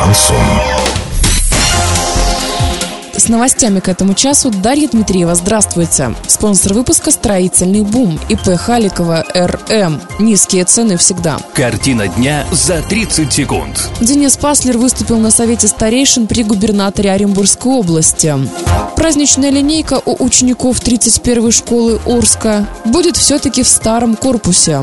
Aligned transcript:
Шансон. 0.00 0.36
С 3.14 3.28
новостями 3.28 3.80
к 3.80 3.88
этому 3.88 4.14
часу 4.14 4.50
Дарья 4.50 4.88
Дмитриева. 4.88 5.34
Здравствуйте. 5.34 6.14
Спонсор 6.26 6.72
выпуска 6.72 7.10
«Строительный 7.10 7.82
бум» 7.82 8.18
ИП 8.30 8.56
Халикова 8.56 9.26
РМ. 9.34 10.00
Низкие 10.18 10.64
цены 10.64 10.96
всегда. 10.96 11.38
Картина 11.52 12.08
дня 12.08 12.46
за 12.50 12.80
30 12.80 13.30
секунд. 13.30 13.90
Денис 14.00 14.38
Паслер 14.38 14.78
выступил 14.78 15.18
на 15.18 15.30
Совете 15.30 15.68
старейшин 15.68 16.26
при 16.26 16.44
губернаторе 16.44 17.12
Оренбургской 17.12 17.72
области. 17.72 18.34
Праздничная 18.96 19.50
линейка 19.50 20.00
у 20.02 20.24
учеников 20.24 20.80
31-й 20.80 21.52
школы 21.52 22.00
Орска 22.06 22.66
будет 22.86 23.18
все-таки 23.18 23.62
в 23.62 23.68
старом 23.68 24.16
корпусе. 24.16 24.80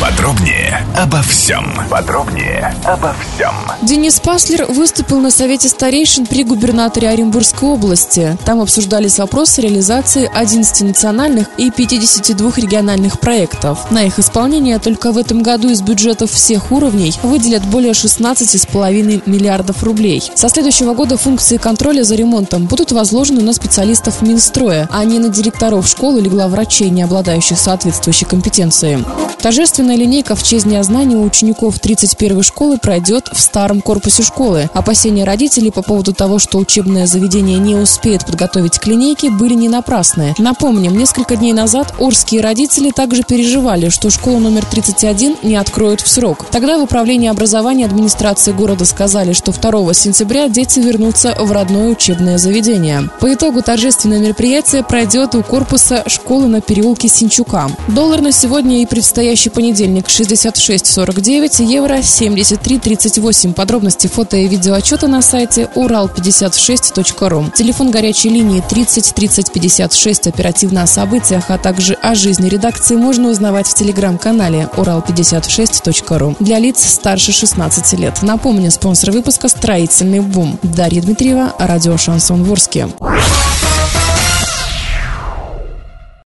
Подробнее 0.00 0.86
обо 0.96 1.20
всем. 1.22 1.74
Подробнее 1.90 2.74
обо 2.84 3.14
всем. 3.14 3.54
Денис 3.82 4.18
Паслер 4.18 4.64
выступил 4.64 5.20
на 5.20 5.30
Совете 5.30 5.68
старейшин 5.68 6.26
при 6.26 6.42
губернаторе 6.42 7.10
Оренбургской 7.10 7.68
области. 7.68 8.38
Там 8.46 8.60
обсуждались 8.60 9.18
вопросы 9.18 9.60
реализации 9.60 10.30
11 10.34 10.82
национальных 10.82 11.48
и 11.58 11.70
52 11.70 12.52
региональных 12.56 13.20
проектов. 13.20 13.90
На 13.90 14.04
их 14.04 14.18
исполнение 14.18 14.78
только 14.78 15.12
в 15.12 15.18
этом 15.18 15.42
году 15.42 15.68
из 15.68 15.82
бюджетов 15.82 16.30
всех 16.30 16.72
уровней 16.72 17.12
выделят 17.22 17.64
более 17.66 17.92
16,5 17.92 19.22
миллиардов 19.26 19.82
рублей. 19.82 20.22
Со 20.34 20.48
следующего 20.48 20.94
года 20.94 21.18
функции 21.18 21.58
контроля 21.58 22.04
за 22.04 22.14
ремонтом 22.14 22.66
будут 22.66 22.92
возложены 22.92 23.42
на 23.42 23.52
специалистов 23.52 24.22
Минстроя, 24.22 24.88
а 24.90 25.04
не 25.04 25.18
на 25.18 25.28
директоров 25.28 25.86
школ 25.86 26.16
или 26.16 26.28
главврачей, 26.28 26.88
не 26.88 27.02
обладающих 27.02 27.58
соответствующей 27.58 28.24
компетенцией. 28.24 29.04
Торжественная 29.42 29.96
линейка 29.96 30.36
в 30.36 30.42
честь 30.42 30.66
Дня 30.66 30.82
знаний 30.82 31.16
у 31.16 31.22
учеников 31.22 31.76
31-й 31.76 32.42
школы 32.42 32.76
пройдет 32.76 33.30
в 33.32 33.40
старом 33.40 33.80
корпусе 33.80 34.22
школы. 34.22 34.68
Опасения 34.74 35.24
родителей 35.24 35.70
по 35.70 35.80
поводу 35.80 36.12
того, 36.12 36.38
что 36.38 36.58
учебное 36.58 37.06
заведение 37.06 37.58
не 37.58 37.74
успеет 37.74 38.26
подготовить 38.26 38.78
к 38.78 38.86
линейке, 38.86 39.30
были 39.30 39.54
не 39.54 39.70
напрасные. 39.70 40.34
Напомним, 40.36 40.96
несколько 40.96 41.36
дней 41.36 41.54
назад 41.54 41.94
орские 41.98 42.42
родители 42.42 42.90
также 42.90 43.22
переживали, 43.22 43.88
что 43.88 44.10
школу 44.10 44.40
номер 44.40 44.66
31 44.66 45.36
не 45.42 45.56
откроют 45.56 46.02
в 46.02 46.08
срок. 46.08 46.44
Тогда 46.50 46.78
в 46.78 46.82
управлении 46.82 47.30
образования 47.30 47.86
администрации 47.86 48.52
города 48.52 48.84
сказали, 48.84 49.32
что 49.32 49.52
2 49.52 49.94
сентября 49.94 50.48
дети 50.50 50.80
вернутся 50.80 51.34
в 51.40 51.50
родное 51.50 51.88
учебное 51.88 52.36
заведение. 52.36 53.08
По 53.20 53.32
итогу 53.32 53.62
торжественное 53.62 54.18
мероприятие 54.18 54.84
пройдет 54.84 55.34
у 55.34 55.42
корпуса 55.42 56.04
школы 56.06 56.46
на 56.46 56.60
переулке 56.60 57.08
Синчука. 57.08 57.70
Доллар 57.88 58.20
на 58.20 58.32
сегодня 58.32 58.82
и 58.82 58.86
предстоящий 59.30 59.50
понедельник 59.50 60.06
66.49, 60.08 61.62
евро 61.62 61.98
73.38. 61.98 63.54
Подробности 63.54 64.08
фото 64.08 64.36
и 64.36 64.48
видеоотчета 64.48 65.06
на 65.06 65.22
сайте 65.22 65.68
урал56.ру. 65.76 67.52
Телефон 67.54 67.92
горячей 67.92 68.30
линии 68.30 68.60
30 68.68 69.14
30 69.14 69.52
56. 69.52 70.26
Оперативно 70.26 70.82
о 70.82 70.88
событиях, 70.88 71.44
а 71.46 71.58
также 71.58 71.94
о 71.94 72.16
жизни 72.16 72.48
редакции 72.48 72.96
можно 72.96 73.28
узнавать 73.28 73.68
в 73.68 73.74
телеграм-канале 73.74 74.68
урал56.ру. 74.76 76.34
Для 76.40 76.58
лиц 76.58 76.84
старше 76.84 77.30
16 77.30 78.00
лет. 78.00 78.22
Напомню, 78.22 78.72
спонсор 78.72 79.12
выпуска 79.12 79.46
«Строительный 79.46 80.18
бум». 80.18 80.58
Дарья 80.64 81.02
Дмитриева, 81.02 81.54
радио 81.56 81.96
«Шансон 81.96 82.42
Ворске». 82.42 82.88